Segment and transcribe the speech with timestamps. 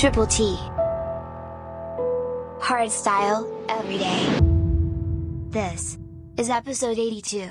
[0.00, 0.56] Triple T.
[2.58, 4.40] Hard style, every day.
[5.50, 5.98] This
[6.38, 7.50] is episode 82.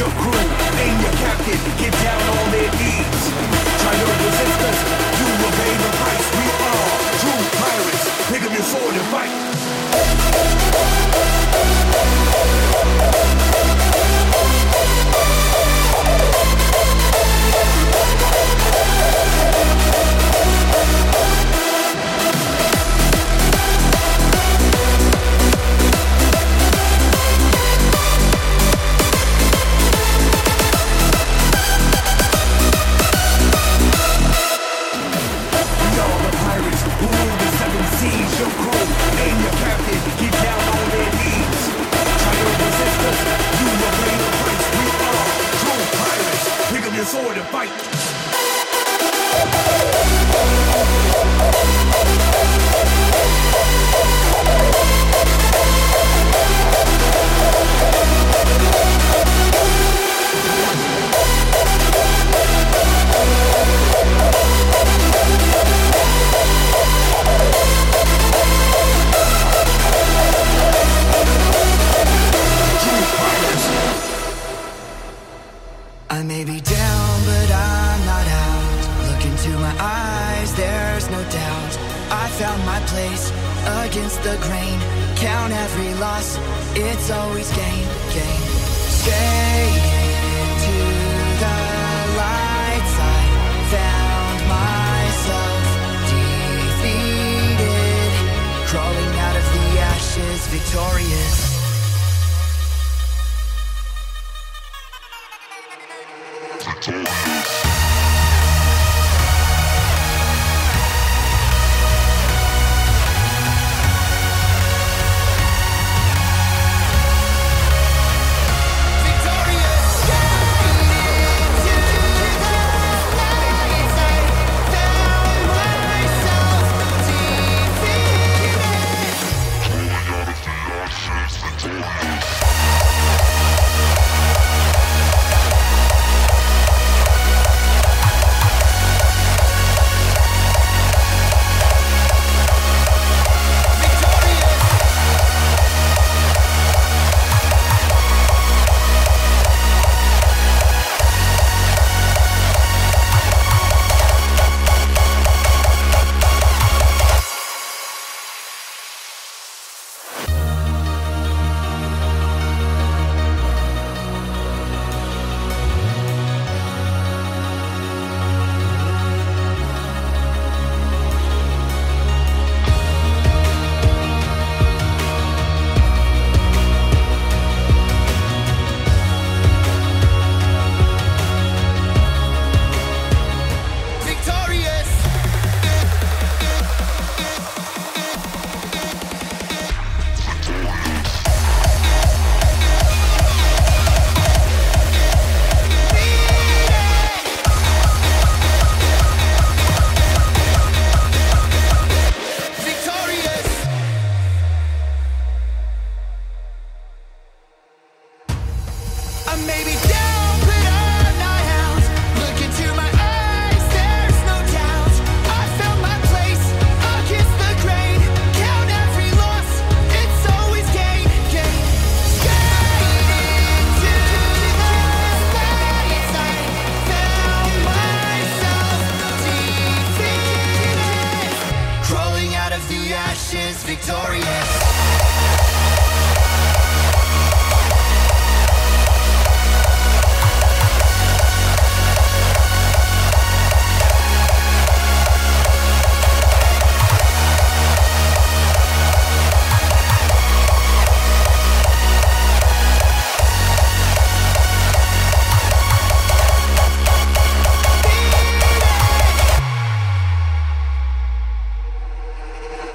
[0.00, 1.79] Your crew, name your captain,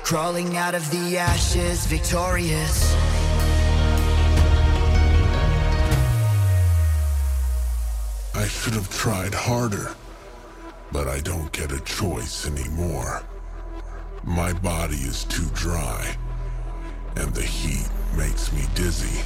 [0.06, 2.94] Crawling out of the ashes, victorious.
[8.36, 9.96] I should have tried harder,
[10.92, 13.24] but I don't get a choice anymore.
[14.24, 16.16] My body is too dry,
[17.16, 19.24] and the heat makes me dizzy.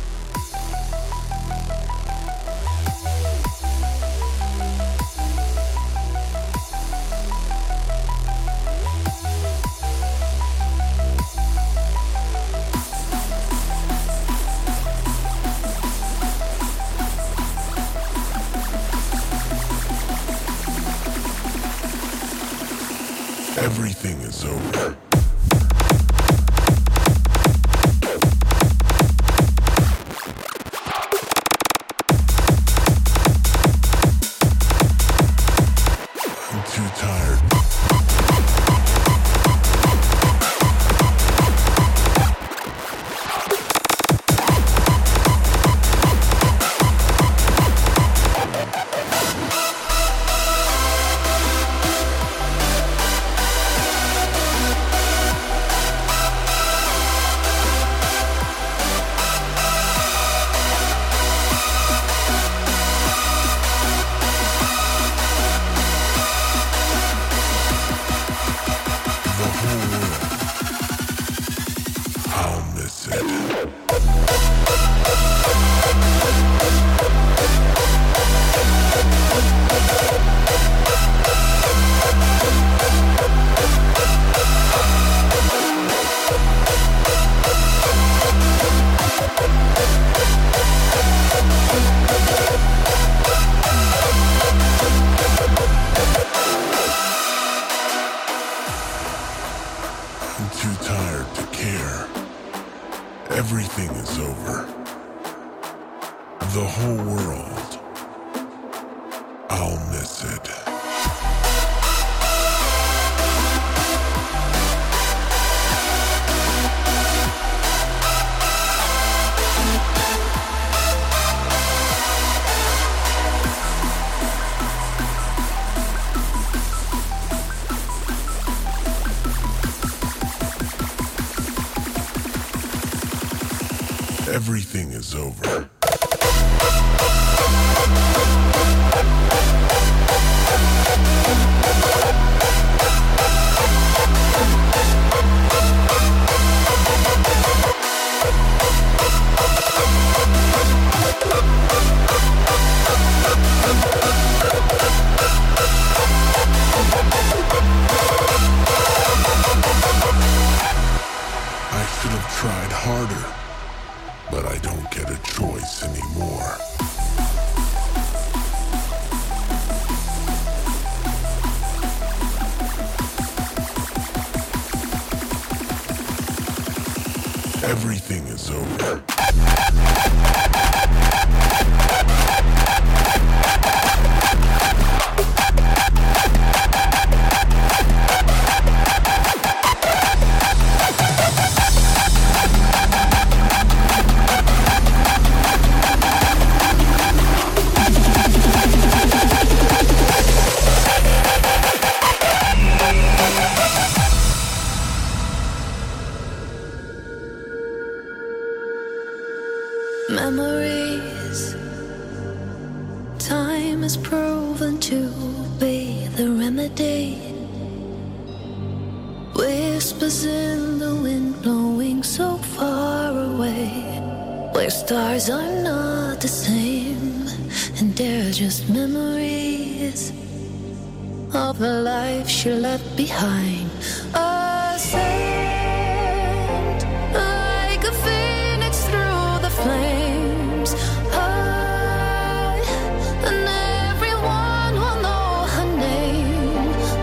[178.60, 179.00] Radio.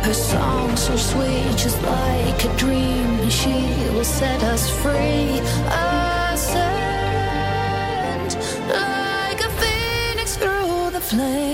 [0.07, 3.29] Her song so sweet, just like a dream.
[3.29, 5.40] She will set us free.
[6.31, 6.77] Ascend
[8.69, 11.45] like a phoenix through the flames.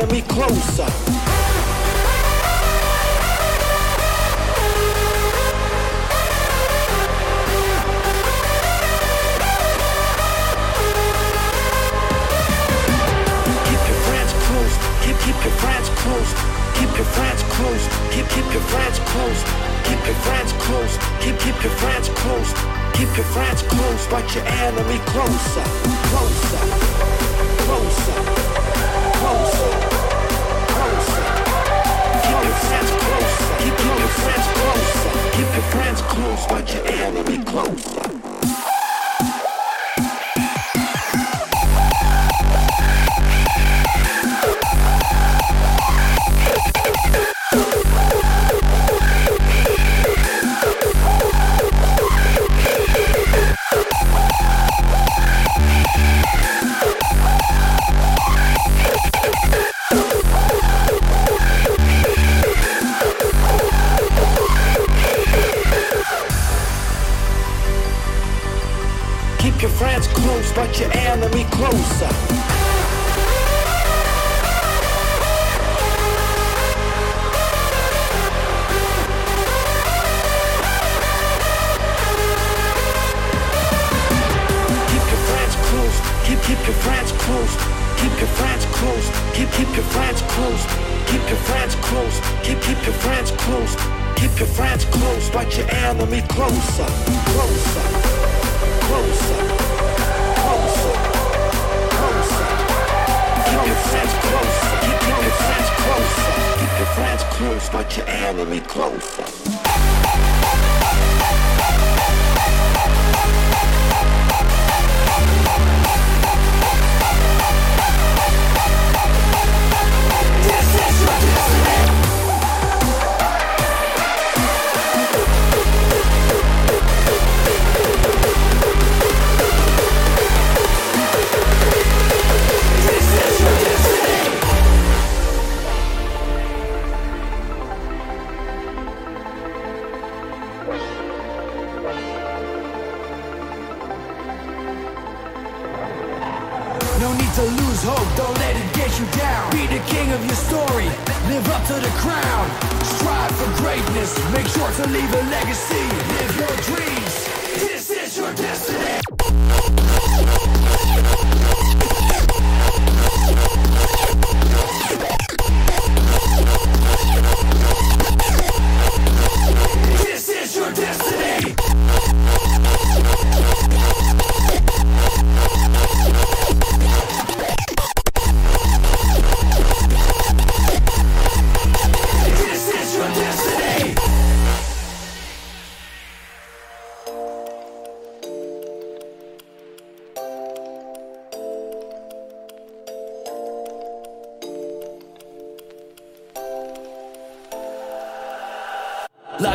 [0.00, 0.89] Let me closer.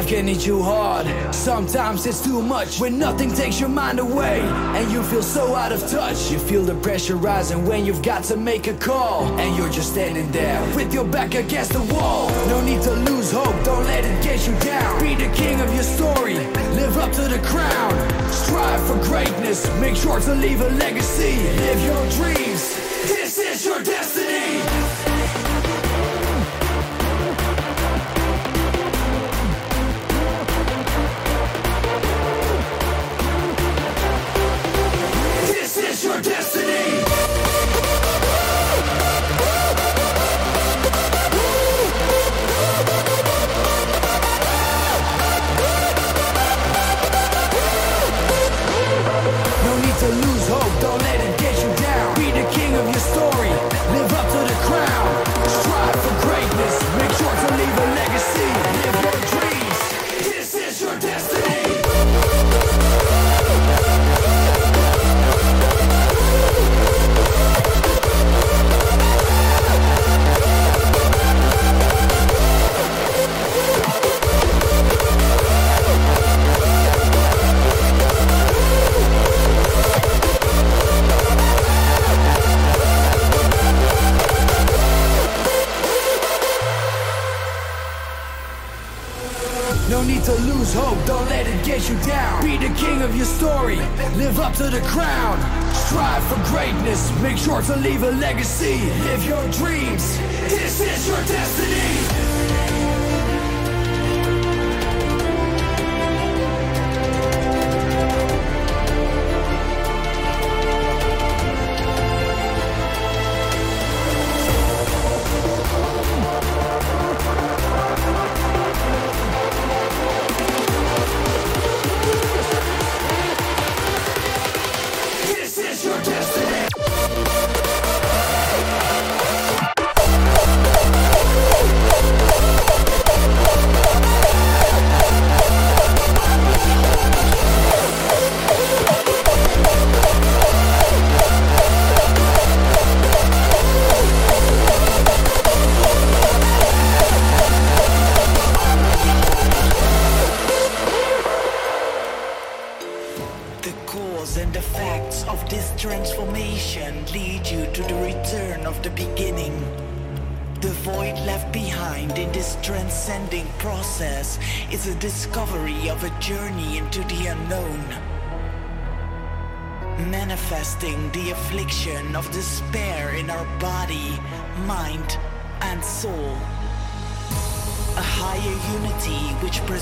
[0.05, 1.07] Can hit you hard.
[1.33, 4.39] Sometimes it's too much when nothing takes your mind away
[4.77, 6.31] and you feel so out of touch.
[6.31, 9.93] You feel the pressure rising when you've got to make a call and you're just
[9.93, 12.29] standing there with your back against the wall.
[12.47, 15.01] No need to lose hope, don't let it get you down.
[15.01, 16.35] Be the king of your story,
[16.75, 17.91] live up to the crown.
[18.29, 21.35] Strive for greatness, make sure to leave a legacy.
[21.65, 22.74] Live your dreams,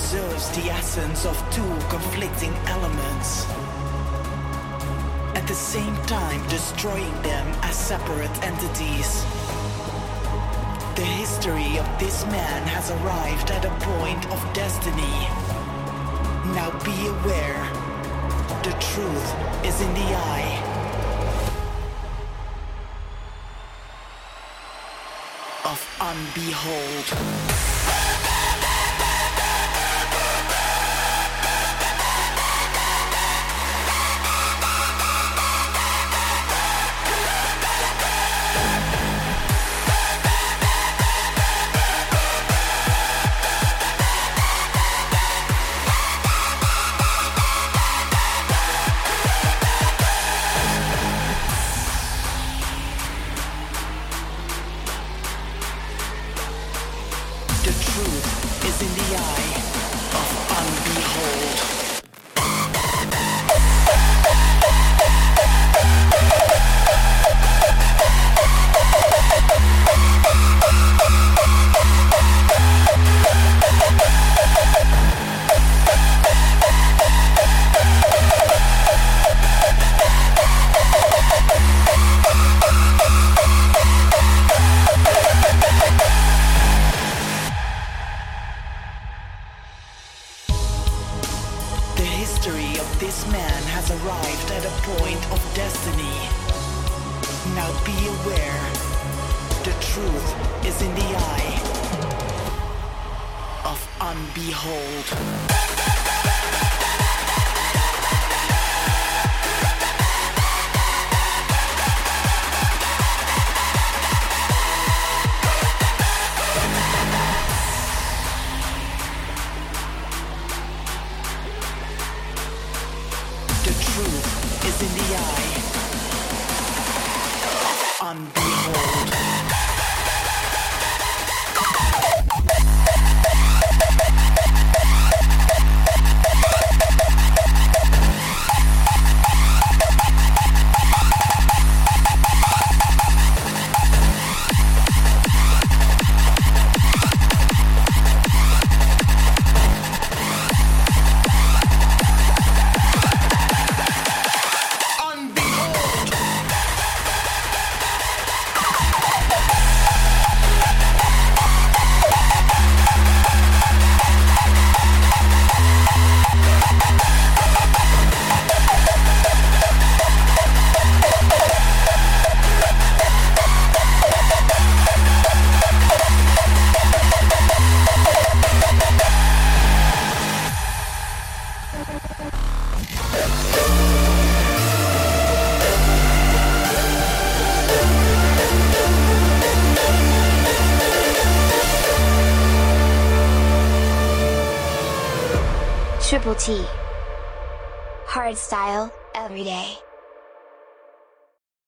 [0.04, 3.46] preserves the essence of two conflicting elements.
[5.34, 9.24] At the same time, destroying them as separate entities.
[10.98, 15.18] The history of this man has arrived at a point of destiny.
[16.54, 17.64] Now be aware,
[18.68, 19.30] the truth
[19.64, 20.52] is in the eye.
[25.64, 27.73] Of unbehold.